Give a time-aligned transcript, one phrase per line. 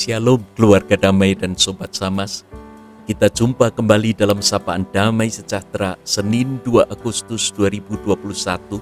[0.00, 2.48] Shalom keluarga damai dan sobat samas.
[3.04, 8.80] Kita jumpa kembali dalam sapaan damai sejahtera Senin 2 Agustus 2021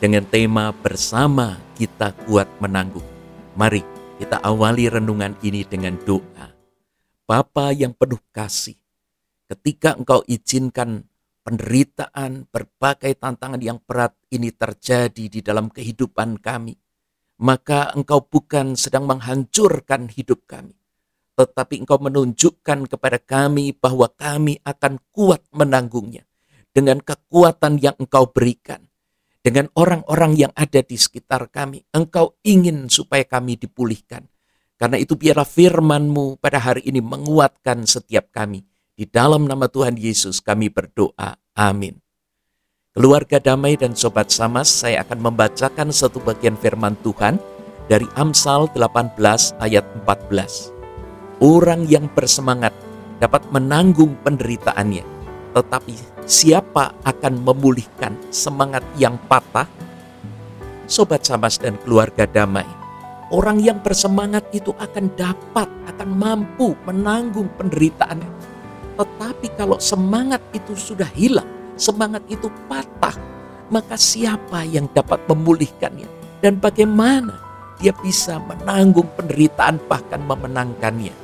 [0.00, 3.04] dengan tema bersama kita kuat menanggung.
[3.52, 3.84] Mari
[4.16, 6.56] kita awali renungan ini dengan doa.
[7.28, 8.80] Bapa yang penuh kasih,
[9.44, 11.04] ketika engkau izinkan
[11.44, 16.72] penderitaan, berbagai tantangan yang berat ini terjadi di dalam kehidupan kami,
[17.38, 20.78] maka engkau bukan sedang menghancurkan hidup kami,
[21.34, 26.22] tetapi engkau menunjukkan kepada kami bahwa kami akan kuat menanggungnya
[26.74, 28.82] dengan kekuatan yang engkau berikan.
[29.44, 34.24] Dengan orang-orang yang ada di sekitar kami, engkau ingin supaya kami dipulihkan.
[34.80, 38.64] Karena itu biarlah firmanmu pada hari ini menguatkan setiap kami.
[38.96, 41.36] Di dalam nama Tuhan Yesus kami berdoa.
[41.60, 42.03] Amin.
[42.94, 47.42] Keluarga damai dan sobat samas, saya akan membacakan satu bagian firman Tuhan
[47.90, 49.18] dari Amsal 18
[49.58, 50.70] ayat 14.
[51.42, 52.70] Orang yang bersemangat
[53.18, 55.02] dapat menanggung penderitaannya,
[55.58, 59.66] tetapi siapa akan memulihkan semangat yang patah?
[60.86, 62.62] Sobat samas dan keluarga damai,
[63.34, 68.30] orang yang bersemangat itu akan dapat, akan mampu menanggung penderitaannya.
[68.94, 73.14] Tetapi kalau semangat itu sudah hilang, semangat itu patah,
[73.70, 76.06] maka siapa yang dapat memulihkannya?
[76.44, 77.40] Dan bagaimana
[77.80, 81.14] dia bisa menanggung penderitaan bahkan memenangkannya?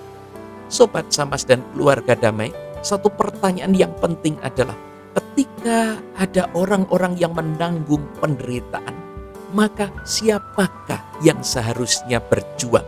[0.71, 4.79] Sobat Samas dan keluarga damai, satu pertanyaan yang penting adalah
[5.13, 8.95] ketika ada orang-orang yang menanggung penderitaan,
[9.51, 12.87] maka siapakah yang seharusnya berjuang?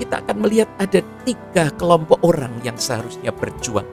[0.00, 3.86] Kita akan melihat ada tiga kelompok orang yang seharusnya berjuang.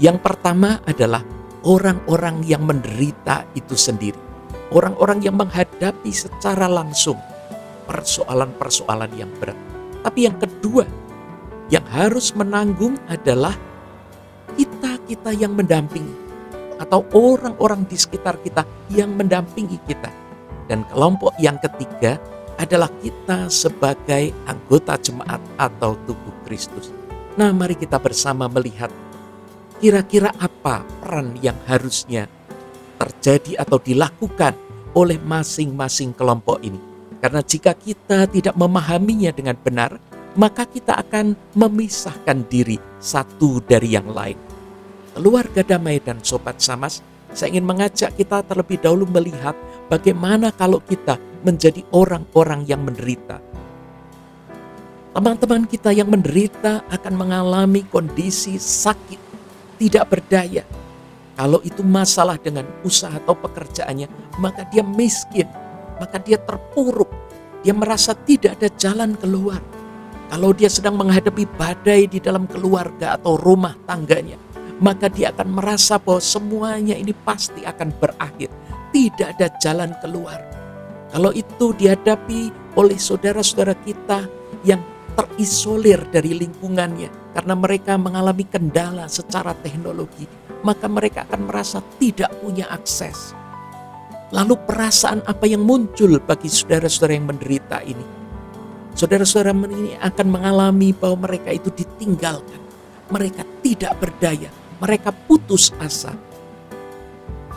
[0.00, 1.22] Yang pertama adalah
[1.64, 4.20] orang-orang yang menderita itu sendiri.
[4.72, 7.16] Orang-orang yang menghadapi secara langsung
[7.88, 9.56] persoalan-persoalan yang berat.
[10.04, 10.84] Tapi yang kedua,
[11.72, 13.56] yang harus menanggung adalah
[14.56, 16.24] kita-kita yang mendampingi
[16.76, 20.12] atau orang-orang di sekitar kita yang mendampingi kita.
[20.68, 22.16] Dan kelompok yang ketiga
[22.56, 26.90] adalah kita sebagai anggota jemaat atau tubuh Kristus.
[27.34, 28.88] Nah, mari kita bersama melihat
[29.84, 32.24] kira-kira apa peran yang harusnya
[32.96, 34.56] terjadi atau dilakukan
[34.96, 36.80] oleh masing-masing kelompok ini.
[37.20, 40.00] Karena jika kita tidak memahaminya dengan benar,
[40.40, 44.40] maka kita akan memisahkan diri satu dari yang lain.
[45.12, 47.04] Keluarga damai dan sobat samas,
[47.36, 49.52] saya ingin mengajak kita terlebih dahulu melihat
[49.92, 53.36] bagaimana kalau kita menjadi orang-orang yang menderita.
[55.12, 59.23] Teman-teman kita yang menderita akan mengalami kondisi sakit
[59.76, 60.62] tidak berdaya.
[61.34, 64.06] Kalau itu masalah dengan usaha atau pekerjaannya,
[64.38, 65.50] maka dia miskin,
[65.98, 67.10] maka dia terpuruk,
[67.66, 69.58] dia merasa tidak ada jalan keluar.
[70.30, 74.38] Kalau dia sedang menghadapi badai di dalam keluarga atau rumah tangganya,
[74.78, 78.50] maka dia akan merasa bahwa semuanya ini pasti akan berakhir.
[78.94, 80.38] Tidak ada jalan keluar.
[81.10, 84.26] Kalau itu dihadapi oleh saudara-saudara kita
[84.62, 84.82] yang
[85.18, 90.24] terisolir dari lingkungannya karena mereka mengalami kendala secara teknologi,
[90.62, 93.34] maka mereka akan merasa tidak punya akses.
[94.30, 98.06] Lalu perasaan apa yang muncul bagi saudara-saudara yang menderita ini?
[98.94, 102.62] Saudara-saudara ini akan mengalami bahwa mereka itu ditinggalkan.
[103.10, 106.14] Mereka tidak berdaya, mereka putus asa.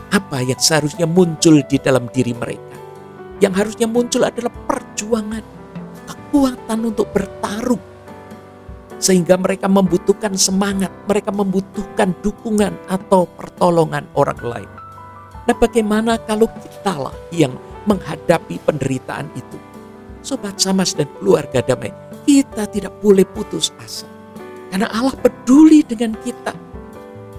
[0.10, 2.76] Apa yang seharusnya muncul di dalam diri mereka?
[3.38, 5.46] Yang harusnya muncul adalah perjuangan
[6.10, 7.97] kekuatan untuk bertarung.
[8.98, 14.72] Sehingga mereka membutuhkan semangat, mereka membutuhkan dukungan atau pertolongan orang lain.
[15.48, 17.54] Nah bagaimana kalau kita lah yang
[17.86, 19.58] menghadapi penderitaan itu?
[20.26, 21.94] Sobat Samas dan keluarga damai,
[22.28, 24.10] kita tidak boleh putus asa.
[24.68, 26.52] Karena Allah peduli dengan kita.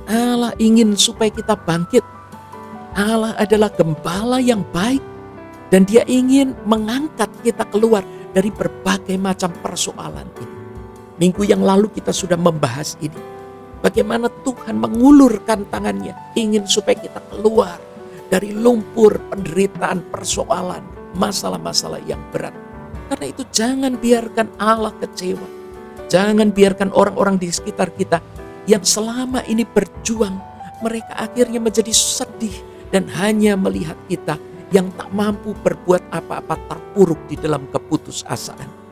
[0.09, 2.01] Allah ingin supaya kita bangkit.
[2.97, 5.05] Allah adalah gembala yang baik
[5.69, 8.01] dan dia ingin mengangkat kita keluar
[8.33, 10.57] dari berbagai macam persoalan ini.
[11.19, 13.19] Minggu yang lalu kita sudah membahas ini.
[13.83, 17.79] Bagaimana Tuhan mengulurkan tangannya ingin supaya kita keluar
[18.31, 20.83] dari lumpur penderitaan persoalan,
[21.19, 22.55] masalah-masalah yang berat.
[23.11, 25.47] Karena itu jangan biarkan Allah kecewa.
[26.09, 28.23] Jangan biarkan orang-orang di sekitar kita
[28.71, 30.39] yang selama ini berjuang,
[30.81, 32.55] mereka akhirnya menjadi sedih
[32.95, 34.39] dan hanya melihat kita
[34.71, 38.88] yang tak mampu berbuat apa-apa terpuruk di dalam keputusasaan.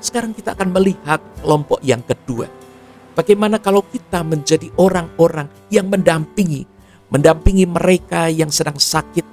[0.00, 2.48] Sekarang kita akan melihat kelompok yang kedua.
[3.12, 6.64] Bagaimana kalau kita menjadi orang-orang yang mendampingi,
[7.12, 9.26] mendampingi mereka yang sedang sakit,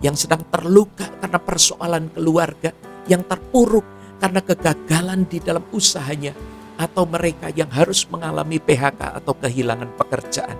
[0.00, 2.72] yang sedang terluka karena persoalan keluarga,
[3.04, 3.84] yang terpuruk
[4.16, 6.32] karena kegagalan di dalam usahanya,
[6.80, 10.58] atau mereka yang harus mengalami PHK atau kehilangan pekerjaan.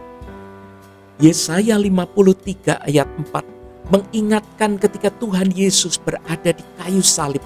[1.22, 7.42] Yesaya 53 ayat 4 mengingatkan ketika Tuhan Yesus berada di kayu salib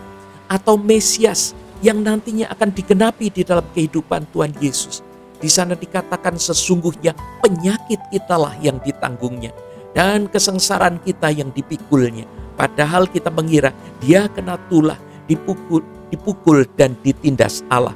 [0.49, 1.53] atau Mesias
[1.85, 5.03] yang nantinya akan digenapi di dalam kehidupan Tuhan Yesus.
[5.39, 9.55] Di sana dikatakan sesungguhnya penyakit kitalah yang ditanggungnya
[9.95, 12.27] dan kesengsaraan kita yang dipikulnya.
[12.59, 13.71] Padahal kita mengira
[14.03, 14.99] dia kena tulah,
[15.31, 17.95] dipukul, dipukul dan ditindas Allah.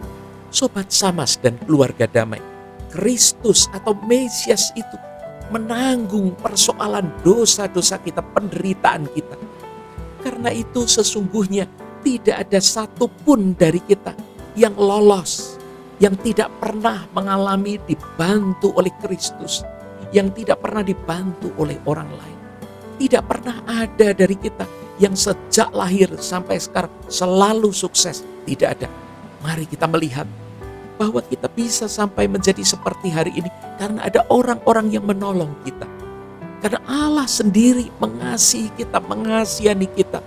[0.55, 2.38] Sobat Samas dan keluarga damai,
[2.94, 4.96] Kristus atau Mesias itu
[5.50, 9.37] menanggung persoalan dosa-dosa kita, penderitaan kita.
[10.23, 11.67] Karena itu sesungguhnya
[12.02, 14.12] tidak ada satupun dari kita
[14.58, 15.56] yang lolos,
[16.02, 19.64] yang tidak pernah mengalami dibantu oleh Kristus,
[20.12, 22.38] yang tidak pernah dibantu oleh orang lain.
[23.00, 24.66] Tidak pernah ada dari kita
[25.00, 28.22] yang sejak lahir sampai sekarang selalu sukses.
[28.44, 28.87] Tidak ada.
[29.43, 30.28] Mari kita melihat
[31.00, 33.50] bahwa kita bisa sampai menjadi seperti hari ini
[33.81, 35.88] karena ada orang-orang yang menolong kita.
[36.62, 40.22] Karena Allah sendiri mengasihi kita, mengasihani kita.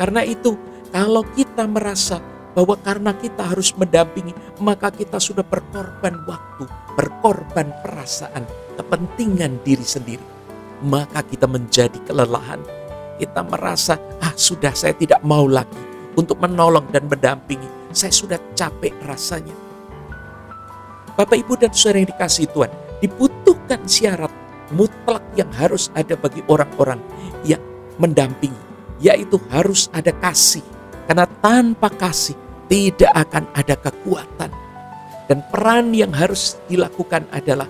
[0.00, 0.56] Karena itu
[0.92, 2.20] kalau kita merasa
[2.52, 8.44] bahwa karena kita harus mendampingi, maka kita sudah berkorban waktu, berkorban perasaan,
[8.76, 10.24] kepentingan diri sendiri.
[10.84, 12.60] Maka kita menjadi kelelahan.
[13.16, 15.78] Kita merasa, ah sudah saya tidak mau lagi
[16.18, 17.94] untuk menolong dan mendampingi.
[17.94, 19.54] Saya sudah capek rasanya.
[21.12, 22.72] Bapak, Ibu, dan saudara yang dikasih Tuhan,
[23.04, 24.32] dibutuhkan syarat
[24.72, 26.98] mutlak yang harus ada bagi orang-orang
[27.44, 27.60] yang
[28.00, 28.56] mendampingi,
[28.98, 30.64] yaitu harus ada kasih,
[31.06, 32.36] karena tanpa kasih
[32.70, 34.50] tidak akan ada kekuatan.
[35.30, 37.68] Dan peran yang harus dilakukan adalah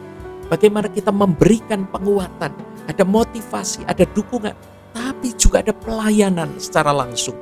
[0.49, 2.50] bagaimana kita memberikan penguatan,
[2.88, 4.56] ada motivasi, ada dukungan,
[4.96, 7.37] tapi juga ada pelayanan secara langsung.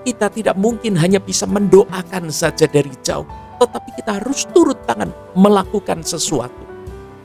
[0.00, 3.28] Kita tidak mungkin hanya bisa mendoakan saja dari jauh,
[3.60, 6.64] tetapi kita harus turut tangan melakukan sesuatu.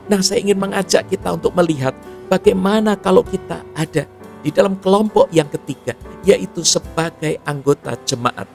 [0.06, 1.96] Nah, saya ingin mengajak kita untuk melihat
[2.30, 4.06] bagaimana kalau kita ada
[4.40, 8.48] di dalam kelompok yang ketiga, yaitu sebagai anggota jemaat.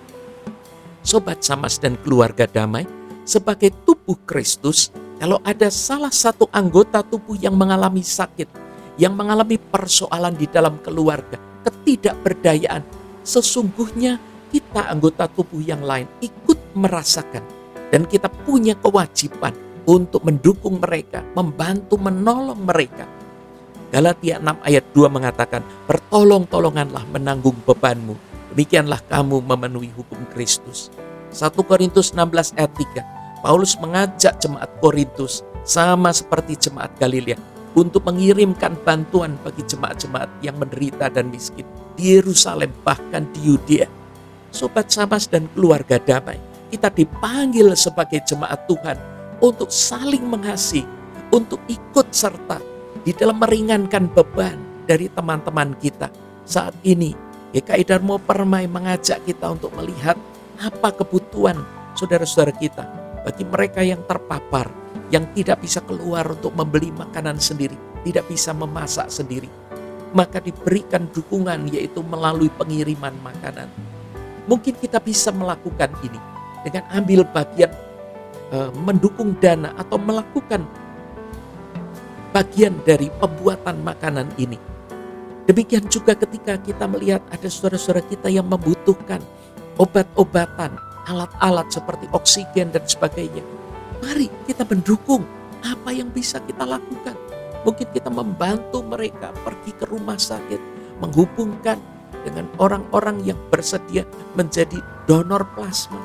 [1.01, 2.85] Sobat Samas dan keluarga damai,
[3.25, 8.49] sebagai tubuh Kristus, kalau ada salah satu anggota tubuh yang mengalami sakit,
[8.97, 12.85] yang mengalami persoalan di dalam keluarga, ketidakberdayaan,
[13.25, 14.17] sesungguhnya
[14.49, 17.41] kita anggota tubuh yang lain ikut merasakan
[17.89, 19.55] dan kita punya kewajiban
[19.85, 23.20] untuk mendukung mereka, membantu menolong mereka
[23.91, 28.15] Galatia 6 ayat 2 mengatakan, Bertolong-tolonganlah menanggung bebanmu,
[28.55, 30.87] demikianlah kamu memenuhi hukum Kristus.
[31.35, 37.35] 1 Korintus 16 ayat 3, Paulus mengajak jemaat Korintus sama seperti jemaat Galilea
[37.75, 41.67] untuk mengirimkan bantuan bagi jemaat-jemaat yang menderita dan miskin
[41.99, 43.91] di Yerusalem bahkan di Yudea.
[44.55, 46.39] Sobat Samas dan keluarga damai,
[46.71, 48.95] kita dipanggil sebagai jemaat Tuhan
[49.43, 50.87] untuk saling mengasihi,
[51.31, 52.70] untuk ikut serta
[53.01, 56.09] di dalam meringankan beban dari teman-teman kita.
[56.45, 57.13] Saat ini
[57.51, 60.15] GKI Darmo Permai mengajak kita untuk melihat
[60.61, 61.57] apa kebutuhan
[61.97, 62.83] saudara-saudara kita
[63.25, 64.69] bagi mereka yang terpapar,
[65.13, 69.49] yang tidak bisa keluar untuk membeli makanan sendiri, tidak bisa memasak sendiri.
[70.11, 73.71] Maka diberikan dukungan yaitu melalui pengiriman makanan.
[74.49, 76.19] Mungkin kita bisa melakukan ini
[76.67, 77.71] dengan ambil bagian
[78.51, 80.67] eh, mendukung dana atau melakukan
[82.31, 84.57] bagian dari pembuatan makanan ini.
[85.45, 89.19] Demikian juga ketika kita melihat ada saudara-saudara kita yang membutuhkan
[89.75, 90.79] obat-obatan,
[91.11, 93.43] alat-alat seperti oksigen dan sebagainya.
[93.99, 95.27] Mari kita mendukung
[95.61, 97.13] apa yang bisa kita lakukan.
[97.61, 100.57] Mungkin kita membantu mereka pergi ke rumah sakit,
[101.03, 101.77] menghubungkan
[102.25, 105.99] dengan orang-orang yang bersedia menjadi donor plasma.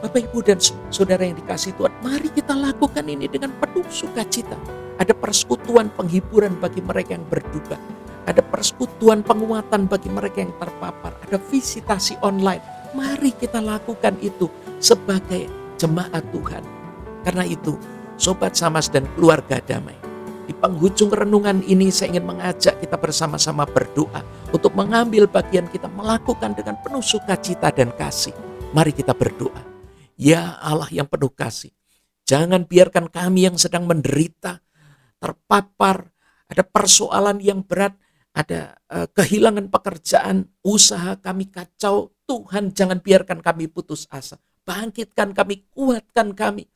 [0.00, 0.58] Bapak, Ibu, dan
[0.90, 6.78] saudara yang dikasih Tuhan, mari kita lakukan ini dengan penuh sukacita ada persekutuan penghiburan bagi
[6.78, 7.74] mereka yang berduka.
[8.22, 11.18] Ada persekutuan penguatan bagi mereka yang terpapar.
[11.26, 12.62] Ada visitasi online.
[12.94, 14.46] Mari kita lakukan itu
[14.78, 16.62] sebagai jemaat Tuhan.
[17.26, 17.74] Karena itu,
[18.14, 19.98] sobat samas dan keluarga damai.
[20.46, 24.22] Di penghujung renungan ini saya ingin mengajak kita bersama-sama berdoa
[24.54, 28.34] untuk mengambil bagian kita melakukan dengan penuh sukacita dan kasih.
[28.70, 29.62] Mari kita berdoa.
[30.14, 31.74] Ya Allah yang penuh kasih,
[32.22, 34.62] jangan biarkan kami yang sedang menderita,
[35.22, 36.10] terpapar,
[36.50, 37.94] ada persoalan yang berat,
[38.34, 42.10] ada uh, kehilangan pekerjaan, usaha kami kacau.
[42.26, 44.40] Tuhan jangan biarkan kami putus asa.
[44.66, 46.66] Bangkitkan kami, kuatkan kami.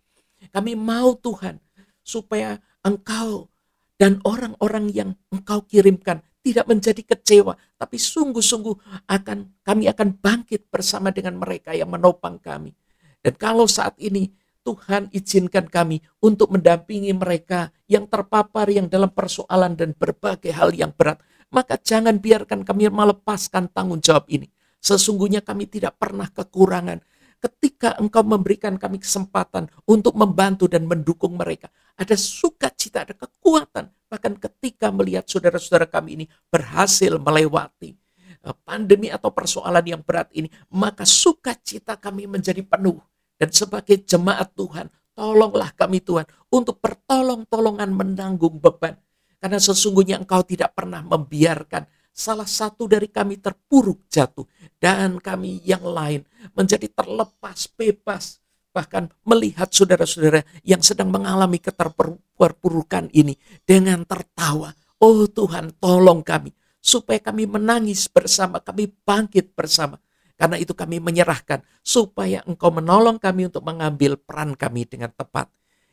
[0.52, 1.58] Kami mau Tuhan
[2.06, 3.50] supaya Engkau
[3.98, 11.10] dan orang-orang yang Engkau kirimkan tidak menjadi kecewa, tapi sungguh-sungguh akan kami akan bangkit bersama
[11.10, 12.70] dengan mereka yang menopang kami.
[13.18, 14.30] Dan kalau saat ini
[14.66, 20.90] Tuhan izinkan kami untuk mendampingi mereka yang terpapar yang dalam persoalan dan berbagai hal yang
[20.90, 21.22] berat,
[21.54, 24.50] maka jangan biarkan kami melepaskan tanggung jawab ini.
[24.82, 26.98] Sesungguhnya kami tidak pernah kekurangan
[27.38, 31.70] ketika engkau memberikan kami kesempatan untuk membantu dan mendukung mereka.
[31.94, 33.86] Ada sukacita, ada kekuatan.
[34.10, 37.94] Bahkan ketika melihat saudara-saudara kami ini berhasil melewati
[38.42, 42.98] eh, pandemi atau persoalan yang berat ini, maka sukacita kami menjadi penuh.
[43.36, 48.96] Dan sebagai jemaat Tuhan, tolonglah kami Tuhan untuk pertolong-tolongan menanggung beban.
[49.36, 51.84] Karena sesungguhnya engkau tidak pernah membiarkan
[52.16, 54.48] salah satu dari kami terpuruk jatuh
[54.80, 56.24] dan kami yang lain
[56.56, 58.40] menjadi terlepas bebas
[58.72, 63.36] bahkan melihat saudara-saudara yang sedang mengalami keterpurukan ini
[63.68, 70.00] dengan tertawa oh Tuhan tolong kami supaya kami menangis bersama kami bangkit bersama
[70.36, 75.48] karena itu kami menyerahkan supaya engkau menolong kami untuk mengambil peran kami dengan tepat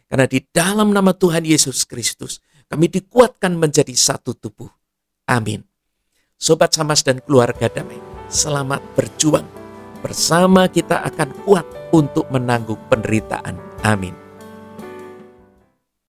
[0.07, 4.69] karena di dalam nama Tuhan Yesus Kristus kami dikuatkan menjadi satu tubuh
[5.27, 5.63] amin
[6.43, 7.95] Sobat Samas dan keluarga damai,
[8.27, 9.47] selamat berjuang.
[10.03, 11.63] Bersama kita akan kuat
[11.95, 13.55] untuk menanggung penderitaan.
[13.87, 14.22] Amin.